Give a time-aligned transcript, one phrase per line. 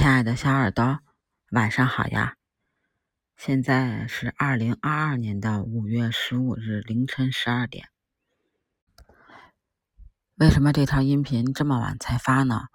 [0.00, 1.00] 亲爱的小耳朵，
[1.50, 2.38] 晚上好呀！
[3.36, 7.90] 现在是二零二二年的五月十五日凌晨十二点。
[10.36, 12.68] 为什么这条音频这么晚才发呢？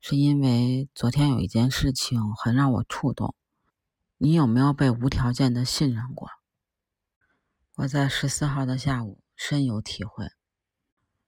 [0.00, 3.34] 是因为昨天有一件事情很让我触动。
[4.16, 6.30] 你有没有被无条件的信任过？
[7.74, 10.30] 我在十四号的下午深有体会。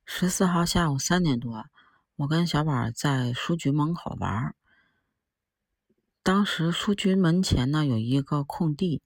[0.07, 1.67] 十四号下午三点多，
[2.17, 4.55] 我跟小宝在书局门口玩儿。
[6.25, 9.03] 当时书局门前呢有一个空地，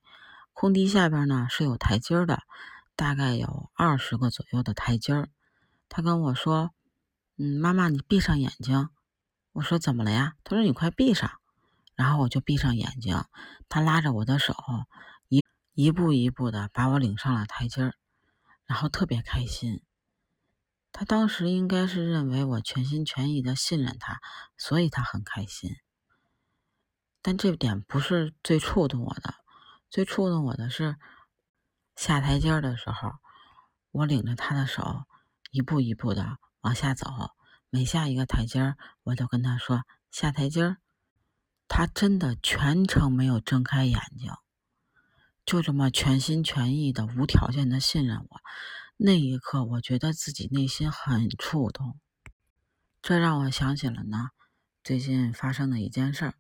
[0.52, 2.42] 空地下边呢是有台阶的，
[2.94, 5.26] 大概有二十个左右的台阶。
[5.88, 6.72] 他跟我说
[7.38, 8.90] ：“嗯，妈妈，你闭上眼睛。”
[9.52, 11.30] 我说：“怎么了呀？”他说：“你快闭上。”
[11.96, 13.24] 然后我就闭上眼睛，
[13.70, 14.54] 他拉着我的手，
[15.28, 15.42] 一
[15.72, 17.94] 一步一步的把我领上了台阶，
[18.66, 19.80] 然后特别开心。
[20.92, 24.20] 他当时应该是认为我全心全意的信任他，
[24.58, 25.76] 所以他很开心。
[27.26, 29.34] 但这点不是最触动我的，
[29.90, 30.94] 最触动我的是
[31.96, 33.14] 下台阶的时候，
[33.90, 35.02] 我领着他的手
[35.50, 37.10] 一步一步的往下走，
[37.68, 40.76] 每下一个台阶我都跟他说下台阶
[41.66, 44.30] 他真的全程没有睁开眼睛，
[45.44, 48.40] 就这么全心全意的无条件的信任我。
[48.98, 51.98] 那一刻，我觉得自己内心很触动，
[53.02, 54.28] 这让我想起了呢
[54.84, 56.32] 最近发生的一件事。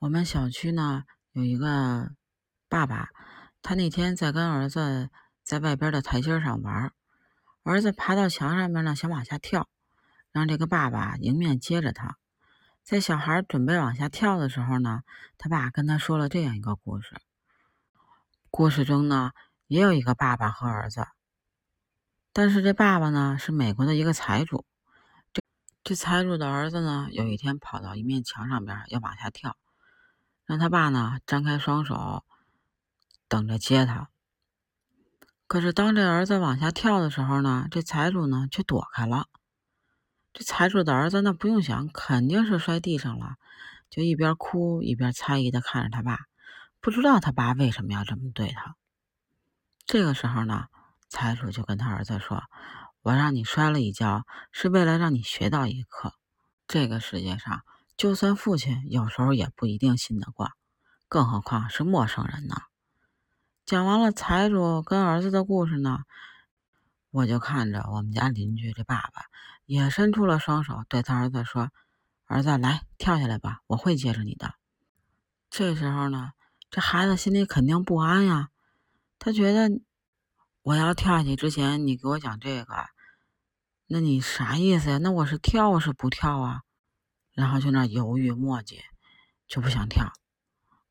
[0.00, 2.12] 我们小区呢有一个
[2.70, 3.10] 爸爸，
[3.60, 5.10] 他那天在跟儿子
[5.42, 6.90] 在外边的台阶上玩，
[7.64, 9.68] 儿子爬到墙上面呢想往下跳，
[10.32, 12.16] 让这个爸爸迎面接着他。
[12.82, 15.02] 在小孩准备往下跳的时候呢，
[15.36, 17.14] 他爸跟他说了这样一个故事。
[18.48, 19.32] 故事中呢
[19.66, 21.08] 也有一个爸爸和儿子，
[22.32, 24.64] 但是这爸爸呢是美国的一个财主，
[25.34, 25.42] 这
[25.84, 29.58] 这财主的儿子呢有一天跑到一面墙上边要往下跳。
[30.50, 32.24] 让他爸呢张开双手，
[33.28, 34.08] 等着接他。
[35.46, 39.28] 可是当这儿子往下跳的时候呢，这财主呢却躲开了。
[40.32, 43.36] 这财主的儿子那不用想，肯定是摔地上了，
[43.90, 46.18] 就一边哭一边猜疑的看着他爸，
[46.80, 48.74] 不知道他爸为什么要这么对他。
[49.86, 50.64] 这个时候呢，
[51.08, 52.42] 财主就跟他儿子说
[53.02, 56.14] ：“我让你摔了一跤，是为了让你学到一课。
[56.66, 57.62] 这个世界上。”
[58.00, 60.52] 就算父亲有时候也不一定信得过，
[61.06, 62.54] 更何况是陌生人呢？
[63.66, 65.98] 讲完了财主跟儿子的故事呢，
[67.10, 69.24] 我就看着我们家邻居这爸爸
[69.66, 71.68] 也伸出了双手，对他儿子说
[72.24, 74.54] ：“儿子，来跳下来吧，我会接着你的。”
[75.50, 76.30] 这时候呢，
[76.70, 78.48] 这孩子心里肯定不安呀，
[79.18, 79.78] 他觉得
[80.62, 82.86] 我要跳下去之前，你给我讲这个，
[83.88, 84.96] 那你啥意思呀？
[84.96, 86.62] 那我是跳是不跳啊？
[87.32, 88.80] 然后就那犹豫磨叽，
[89.46, 90.12] 就不想跳。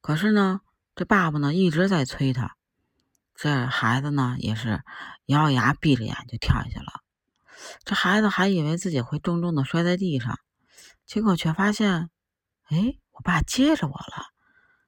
[0.02, 0.62] 可是呢，
[0.96, 2.56] 这爸爸呢一直在催他。
[3.36, 4.82] 这孩子呢也是
[5.26, 7.04] 咬咬牙，闭着眼就跳下去了。
[7.84, 10.40] 这孩子还以为自己会重重的摔在地上，
[11.06, 12.10] 结果却发现，
[12.70, 14.28] 哎，我爸接着我了。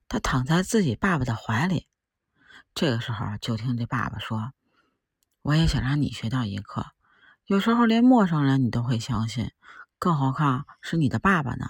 [0.07, 1.87] 他躺在自己爸爸的怀里。
[2.73, 4.51] 这个时候，就听这爸爸说
[5.41, 6.87] ：“我也想让你学到一课，
[7.45, 9.51] 有时候连陌生人你都会相信。”
[10.01, 11.67] 更何况是你的爸爸呢？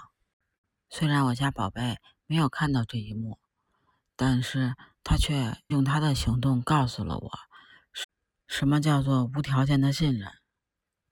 [0.88, 3.38] 虽然我家宝贝没有看到这一幕，
[4.16, 7.30] 但是他却用他的行动告诉了我，
[8.46, 10.32] 什么叫做无条件的信任？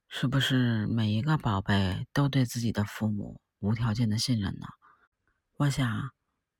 [0.09, 4.67] 是不是每一个宝贝都对自己的父母无条件的信任呢？
[5.59, 6.13] 我想，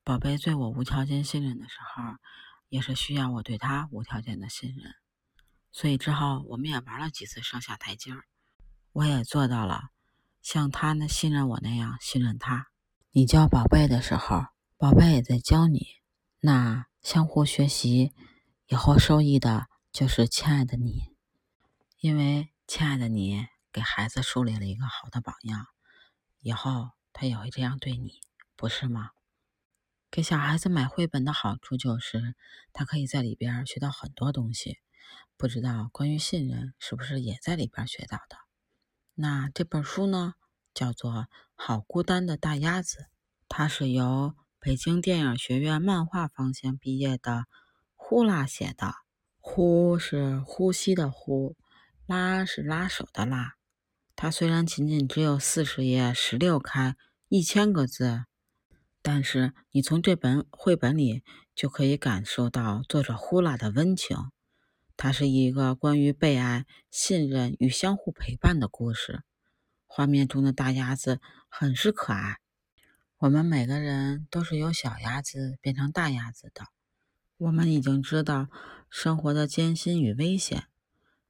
[0.05, 2.17] 宝贝对我无条件信任的时候，
[2.69, 4.95] 也是需要我对他无条件的信任。
[5.73, 8.13] 所以之后我们也玩了几次上下台阶，
[8.93, 9.89] 我也做到了。
[10.43, 12.69] 像他那信任我那样信任他，
[13.11, 14.47] 你教宝贝的时候，
[14.77, 15.87] 宝贝也在教你，
[16.41, 18.13] 那相互学习，
[18.67, 21.15] 以后受益的就是亲爱的你，
[21.99, 25.67] 因为亲爱的你给孩子树立了一个好的榜样，
[26.41, 28.21] 以后他也会这样对你，
[28.57, 29.11] 不是吗？
[30.11, 32.35] 给小孩子买绘本的好处就是，
[32.73, 34.79] 他可以在里边学到很多东西，
[35.37, 38.37] 不知道关于信任是不是也在里边学到的？
[39.23, 40.33] 那这本书呢，
[40.73, 41.13] 叫做
[41.55, 42.97] 《好孤单的大鸭子》，
[43.51, 47.45] 它是由北京电影学院漫画方向毕业的
[47.95, 48.95] 呼啦写的。
[49.39, 51.55] 呼是呼吸的呼，
[52.07, 53.57] 拉是拉手的拉。
[54.17, 56.97] 它虽然仅仅只有四十页、十六开、
[57.29, 58.25] 一千个字，
[59.03, 61.23] 但是你从这本绘本里
[61.55, 64.17] 就可以感受到作者呼啦的温情。
[65.03, 69.23] 它是一个关于被爱、信任与相互陪伴的故事。
[69.87, 72.37] 画面中的大鸭子很是可爱，
[73.17, 76.67] 我们每个人都是由小鸭子变成大鸭子的。
[77.39, 78.49] 我们已经知道
[78.91, 80.65] 生活的艰辛与危险，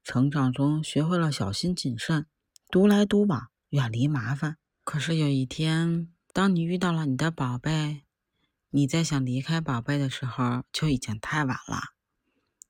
[0.03, 2.27] 成长中学会了小心谨慎，
[2.73, 4.57] 独来独往，远离麻烦。
[4.83, 8.03] 可是有一天，当你遇到了你的宝贝，
[8.71, 12.00] 你在想离开宝贝的时候，就已经太晚了。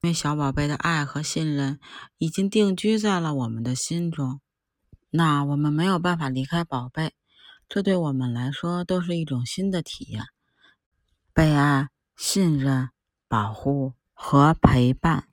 [0.03, 1.79] 因为小宝贝的爱和信任
[2.17, 4.41] 已经定居在了我们的心中，
[5.11, 7.13] 那我们没有办法离开宝贝，
[7.69, 10.25] 这对我们来说都是一种新的体验：
[11.35, 12.89] 被爱、信任、
[13.29, 15.29] 保护和陪伴。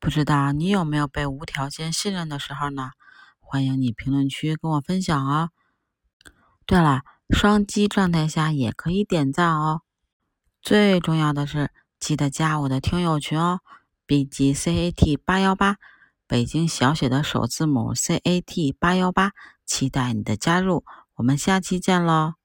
[0.00, 2.92] 不知道你有没有被无条件信任的时候呢？
[3.38, 5.50] 欢迎你评论区跟我分享哦。
[6.64, 9.82] 对了，双击状态下也可以点赞哦。
[10.62, 11.70] 最重要的是。
[12.00, 13.60] 记得加我的听友群哦
[14.06, 15.76] ，B G C A T 八幺八，
[16.26, 19.32] 北京小写的首字母 C A T 八幺八，
[19.66, 20.84] 期待你的加入，
[21.16, 22.37] 我们下期见喽。